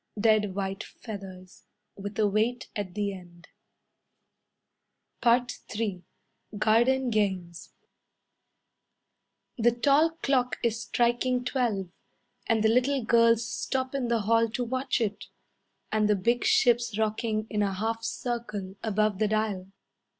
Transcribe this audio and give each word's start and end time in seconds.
Dead 0.19 0.55
white 0.55 0.83
feathers, 0.83 1.67
With 1.95 2.17
a 2.17 2.27
weight 2.27 2.71
at 2.75 2.95
the 2.95 3.13
end. 3.13 3.49
III 5.23 6.01
Garden 6.57 7.11
Games 7.11 7.73
The 9.59 9.71
tall 9.71 10.09
clock 10.23 10.55
is 10.63 10.81
striking 10.81 11.45
twelve; 11.45 11.89
And 12.47 12.63
the 12.63 12.69
little 12.69 13.03
girls 13.03 13.47
stop 13.47 13.93
in 13.93 14.07
the 14.07 14.21
hall 14.21 14.49
to 14.49 14.63
watch 14.63 14.99
it, 15.01 15.25
And 15.91 16.09
the 16.09 16.15
big 16.15 16.45
ships 16.45 16.97
rocking 16.97 17.45
in 17.51 17.61
a 17.61 17.71
half 17.73 18.03
circle 18.03 18.77
Above 18.81 19.19
the 19.19 19.27
dial. 19.27 19.71